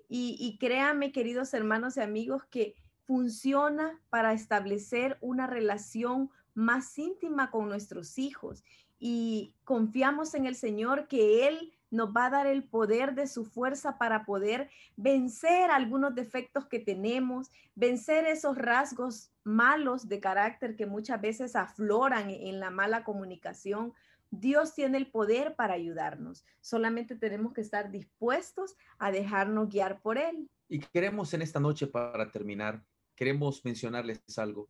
[0.08, 7.50] Y, y créanme, queridos hermanos y amigos, que funciona para establecer una relación más íntima
[7.50, 8.64] con nuestros hijos
[8.98, 13.44] y confiamos en el Señor que Él nos va a dar el poder de su
[13.44, 20.86] fuerza para poder vencer algunos defectos que tenemos, vencer esos rasgos malos de carácter que
[20.86, 23.94] muchas veces afloran en la mala comunicación.
[24.30, 26.44] Dios tiene el poder para ayudarnos.
[26.60, 30.50] Solamente tenemos que estar dispuestos a dejarnos guiar por Él.
[30.68, 32.84] Y queremos en esta noche, para terminar,
[33.14, 34.68] queremos mencionarles algo.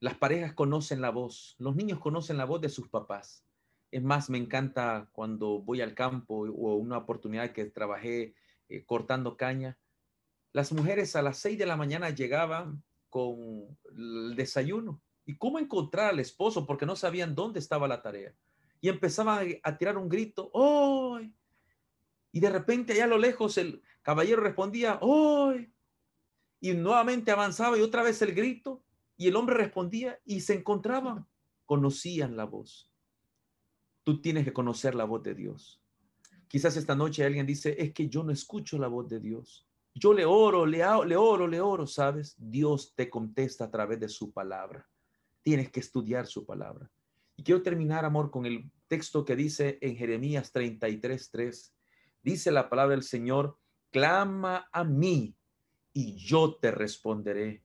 [0.00, 3.44] Las parejas conocen la voz, los niños conocen la voz de sus papás.
[3.90, 8.34] Es más, me encanta cuando voy al campo o una oportunidad que trabajé
[8.68, 9.78] eh, cortando caña.
[10.52, 15.02] Las mujeres a las seis de la mañana llegaban con el desayuno.
[15.26, 16.66] ¿Y cómo encontrar al esposo?
[16.66, 18.34] Porque no sabían dónde estaba la tarea.
[18.80, 21.34] Y empezaban a, tirar un grito, ¡Hoy!
[22.32, 25.72] Y de repente allá a lo lejos el caballero respondía, ¡Hoy!
[26.60, 28.82] Y nuevamente avanzaba y otra vez el grito.
[29.16, 31.26] Y el hombre respondía y se encontraban,
[31.66, 32.89] conocían la voz.
[34.02, 35.80] Tú tienes que conocer la voz de Dios.
[36.48, 39.66] Quizás esta noche alguien dice, es que yo no escucho la voz de Dios.
[39.94, 42.34] Yo le oro, le, le oro, le oro, ¿sabes?
[42.38, 44.88] Dios te contesta a través de su palabra.
[45.42, 46.90] Tienes que estudiar su palabra.
[47.36, 51.72] Y quiero terminar, amor, con el texto que dice en Jeremías 33:3.
[52.22, 53.56] Dice la palabra del Señor,
[53.90, 55.34] clama a mí
[55.92, 57.62] y yo te responderé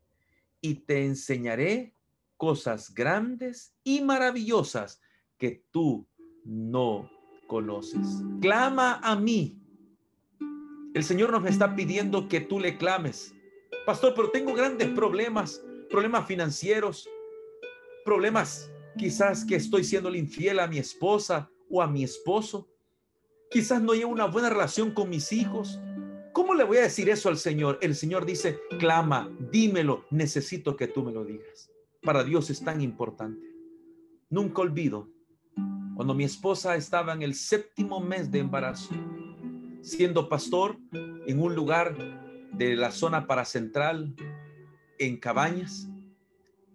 [0.62, 1.94] y te enseñaré
[2.38, 5.02] cosas grandes y maravillosas
[5.38, 6.08] que tú
[6.46, 7.10] no
[7.48, 8.24] conoces.
[8.40, 9.60] Clama a mí.
[10.94, 13.34] El Señor nos está pidiendo que tú le clames.
[13.86, 17.10] Pastor, pero tengo grandes problemas, problemas financieros,
[18.06, 22.70] problemas quizás que estoy siendo infiel a mi esposa o a mi esposo.
[23.52, 25.80] Quizás no llevo una buena relación con mis hijos.
[26.32, 27.78] ¿Cómo le voy a decir eso al Señor?
[27.82, 31.70] El Señor dice, clama, dímelo, necesito que tú me lo digas.
[32.02, 33.46] Para Dios es tan importante.
[34.30, 35.15] Nunca olvido
[35.96, 38.94] cuando mi esposa estaba en el séptimo mes de embarazo,
[39.82, 41.96] siendo pastor en un lugar
[42.52, 44.14] de la zona paracentral,
[45.00, 45.88] en Cabañas,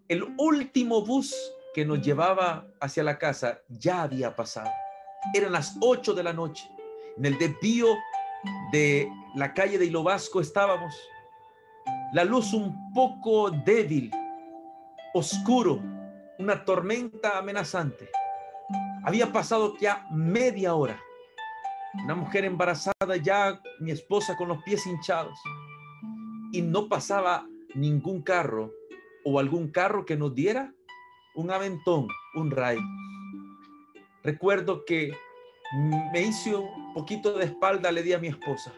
[0.09, 1.35] el último bus
[1.75, 4.71] que nos llevaba hacia la casa ya había pasado.
[5.35, 6.69] Eran las 8 de la noche.
[7.17, 7.89] En el desvío
[8.73, 10.95] de la calle de Hilo Vasco estábamos.
[12.13, 14.11] La luz un poco débil,
[15.15, 15.81] oscuro,
[16.39, 18.11] una tormenta amenazante.
[19.05, 21.01] Había pasado ya media hora.
[22.05, 25.39] Una mujer embarazada ya, mi esposa con los pies hinchados.
[26.53, 28.73] Y no pasaba ningún carro
[29.25, 30.73] o algún carro que nos diera
[31.35, 32.79] un aventón, un ray.
[34.23, 35.13] Recuerdo que
[36.13, 38.73] me hice un poquito de espalda, le di a mi esposa.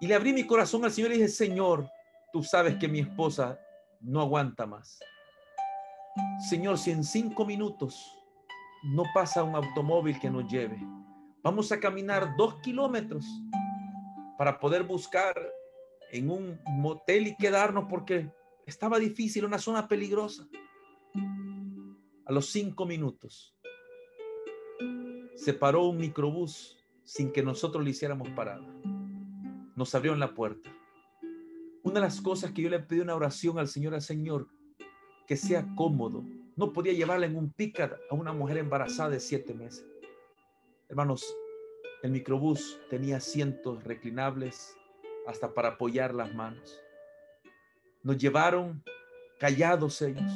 [0.00, 1.88] Y le abrí mi corazón al Señor y dije, Señor,
[2.32, 3.58] tú sabes que mi esposa
[4.00, 4.98] no aguanta más.
[6.50, 8.18] Señor, si en cinco minutos
[8.82, 10.78] no pasa un automóvil que nos lleve.
[11.42, 13.26] Vamos a caminar dos kilómetros
[14.38, 15.34] para poder buscar
[16.10, 18.30] en un motel y quedarnos porque
[18.66, 20.46] estaba difícil, una zona peligrosa.
[22.24, 23.56] A los cinco minutos
[25.34, 28.66] se paró un microbús sin que nosotros le hiciéramos parada.
[29.74, 30.70] Nos abrió en la puerta.
[31.82, 34.48] Una de las cosas que yo le pedí una oración al Señor, al Señor,
[35.26, 36.24] que sea cómodo,
[36.56, 39.86] no podía llevarla en un pickup a una mujer embarazada de siete meses.
[40.88, 41.34] Hermanos,
[42.02, 44.76] el microbús tenía asientos reclinables
[45.26, 46.80] hasta para apoyar las manos.
[48.02, 48.82] Nos llevaron
[49.38, 50.32] callados ellos.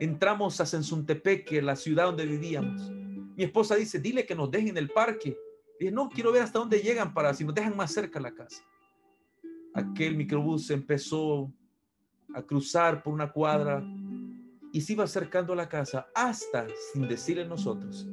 [0.00, 2.90] Entramos a Sensuntepeque, la ciudad donde vivíamos.
[2.90, 5.38] Mi esposa dice, dile que nos dejen el parque.
[5.78, 8.62] Dije, no, quiero ver hasta dónde llegan para si nos dejan más cerca la casa.
[9.72, 11.52] Aquel microbús empezó
[12.34, 13.82] a cruzar por una cuadra
[14.72, 18.08] y se iba acercando a la casa hasta, sin decirle nosotros,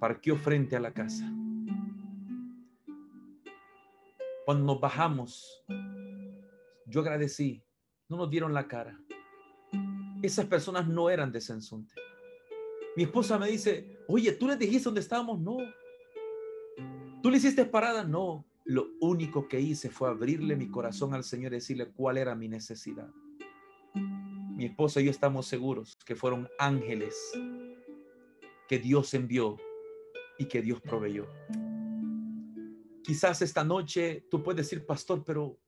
[0.00, 1.30] parqueó frente a la casa.
[4.44, 5.64] Cuando nos bajamos,
[6.86, 7.62] yo agradecí,
[8.08, 8.98] no nos dieron la cara.
[10.22, 11.94] Esas personas no eran de Sensonte.
[12.96, 15.40] Mi esposa me dice, oye, ¿tú le dijiste dónde estábamos?
[15.40, 15.56] No.
[17.22, 18.04] ¿Tú le hiciste parada?
[18.04, 18.44] No.
[18.64, 22.48] Lo único que hice fue abrirle mi corazón al Señor y decirle cuál era mi
[22.48, 23.08] necesidad.
[24.62, 27.16] Mi esposa y yo estamos seguros que fueron ángeles
[28.68, 29.56] que Dios envió
[30.38, 31.26] y que Dios proveyó.
[33.02, 35.58] Quizás esta noche tú puedes decir, pastor, pero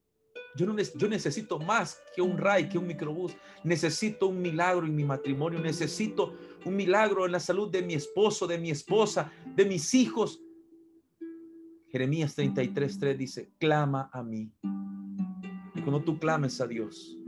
[0.54, 0.74] yo, no,
[1.08, 3.36] necesito más que un RAI, que un microbús.
[3.64, 5.58] Necesito un milagro en mi matrimonio.
[5.58, 6.32] Necesito
[6.64, 10.40] un milagro en la salud de mi esposo, de mi esposa, de mis hijos.
[11.88, 14.52] Jeremías 33.3 dice, clama a mí.
[15.74, 17.18] Y cuando tú clames a Dios,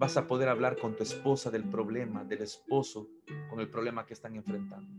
[0.00, 3.06] vas a poder hablar con tu esposa del problema, del esposo,
[3.50, 4.90] con el problema que están enfrentando.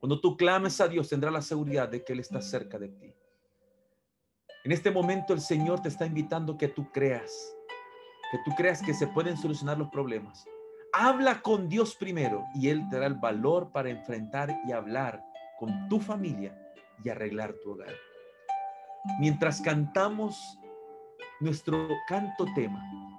[0.00, 3.14] Cuando tú clames a Dios, tendrás la seguridad de que Él está cerca de ti.
[4.64, 7.54] En este momento el Señor te está invitando que tú creas,
[8.32, 10.44] que tú creas que se pueden solucionar los problemas.
[10.92, 15.24] Habla con Dios primero y Él te dará el valor para enfrentar y hablar
[15.60, 16.60] con tu familia
[17.04, 17.94] y arreglar tu hogar.
[19.20, 20.58] Mientras cantamos
[21.38, 23.09] nuestro canto tema,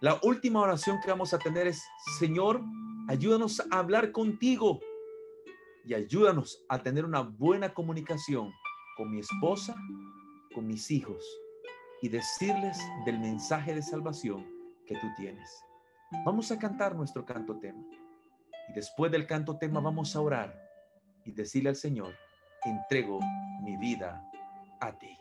[0.00, 1.86] la última oración que vamos a tener es,
[2.18, 2.62] Señor,
[3.08, 4.80] ayúdanos a hablar contigo
[5.84, 8.50] y ayúdanos a tener una buena comunicación
[8.96, 9.74] con mi esposa,
[10.54, 11.22] con mis hijos
[12.00, 14.46] y decirles del mensaje de salvación
[14.86, 15.62] que tú tienes.
[16.24, 17.84] Vamos a cantar nuestro canto tema.
[18.70, 20.58] Y después del canto tema vamos a orar
[21.24, 22.14] y decirle al Señor,
[22.64, 23.20] entrego
[23.62, 24.26] mi vida
[24.80, 25.19] a ti.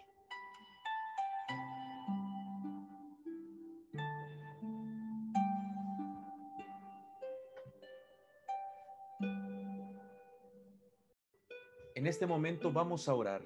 [12.10, 13.42] Este momento vamos a orar.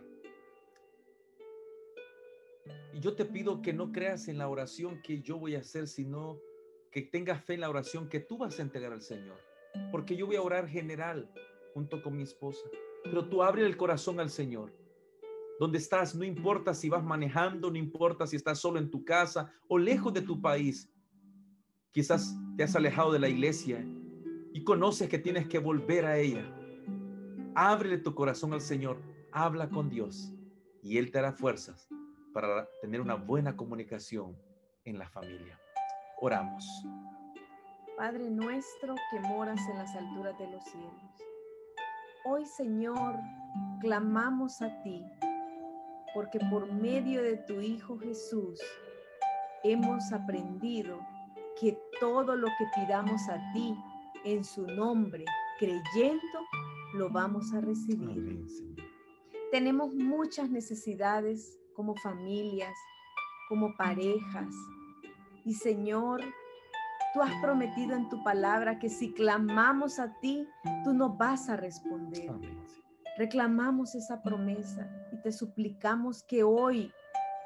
[2.93, 5.87] Y yo te pido que no creas en la oración que yo voy a hacer,
[5.87, 6.39] sino
[6.91, 9.37] que tengas fe en la oración que tú vas a entregar al Señor.
[9.91, 11.29] Porque yo voy a orar general
[11.73, 12.61] junto con mi esposa.
[13.03, 14.71] Pero tú abre el corazón al Señor.
[15.59, 19.51] Donde estás, no importa si vas manejando, no importa si estás solo en tu casa
[19.67, 20.89] o lejos de tu país.
[21.91, 23.85] Quizás te has alejado de la iglesia
[24.51, 26.62] y conoces que tienes que volver a ella
[27.55, 28.97] Ábrele tu corazón al Señor,
[29.31, 30.33] habla con Dios
[30.81, 31.87] y Él te dará fuerzas
[32.33, 34.35] para tener una buena comunicación
[34.85, 35.59] en la familia.
[36.19, 36.65] Oramos.
[37.95, 41.23] Padre nuestro que moras en las alturas de los cielos.
[42.25, 43.15] Hoy, Señor,
[43.81, 45.03] clamamos a ti,
[46.15, 48.59] porque por medio de tu Hijo Jesús
[49.63, 50.99] hemos aprendido
[51.59, 53.75] que todo lo que pidamos a ti
[54.25, 55.23] en su nombre,
[55.59, 56.39] creyendo,
[56.93, 58.45] lo vamos a recibir.
[59.51, 62.73] Tenemos muchas necesidades como familias,
[63.49, 64.53] como parejas.
[65.45, 66.21] Y Señor,
[67.13, 70.47] tú has prometido en tu palabra que si clamamos a ti,
[70.83, 72.31] tú nos vas a responder.
[73.17, 76.91] Reclamamos esa promesa y te suplicamos que hoy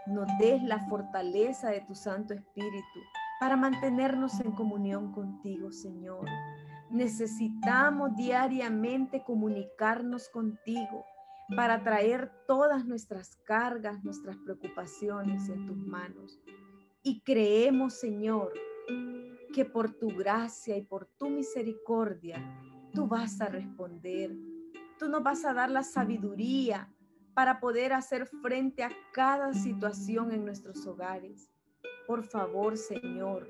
[0.05, 2.99] nos des la fortaleza de tu Santo Espíritu
[3.39, 6.25] para mantenernos en comunión contigo, Señor.
[6.89, 11.05] Necesitamos diariamente comunicarnos contigo
[11.55, 16.39] para traer todas nuestras cargas, nuestras preocupaciones en tus manos.
[17.03, 18.53] Y creemos, Señor,
[19.53, 22.41] que por tu gracia y por tu misericordia,
[22.93, 24.35] tú vas a responder.
[24.99, 26.91] Tú nos vas a dar la sabiduría
[27.33, 31.51] para poder hacer frente a cada situación en nuestros hogares.
[32.07, 33.47] Por favor, Señor,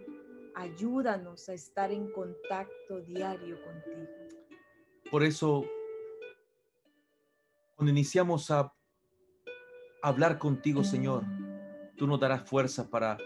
[0.57, 4.07] Ayúdanos a estar en contacto diario contigo.
[5.11, 5.63] Por eso,
[7.75, 8.73] cuando iniciamos a
[10.01, 11.25] hablar contigo, Señor,
[11.95, 13.19] tú nos darás fuerza para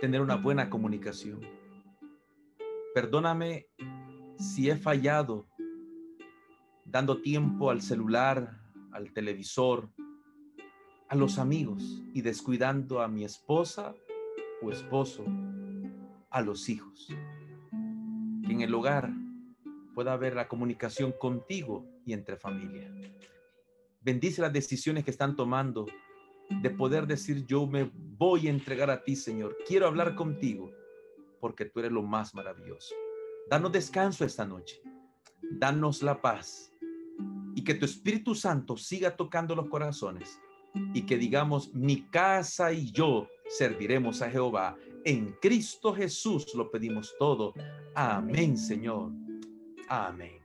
[0.00, 1.40] tener una buena comunicación.
[2.94, 3.66] Perdóname
[4.38, 5.48] si he fallado
[6.84, 8.60] dando tiempo al celular,
[8.92, 9.90] al televisor,
[11.08, 13.92] a los amigos y descuidando a mi esposa
[14.62, 15.24] o esposo
[16.34, 17.06] a los hijos.
[18.44, 19.08] Que en el hogar
[19.94, 22.92] pueda haber la comunicación contigo y entre familia.
[24.00, 25.86] Bendice las decisiones que están tomando
[26.50, 29.56] de poder decir yo me voy a entregar a ti, Señor.
[29.64, 30.72] Quiero hablar contigo
[31.40, 32.96] porque tú eres lo más maravilloso.
[33.48, 34.82] Danos descanso esta noche.
[35.40, 36.72] Danos la paz
[37.54, 40.40] y que tu Espíritu Santo siga tocando los corazones
[40.92, 47.14] y que digamos, mi casa y yo serviremos a Jehová en Cristo Jesús lo pedimos
[47.18, 47.54] todo.
[47.94, 49.12] Amén, Señor.
[49.88, 50.43] Amén.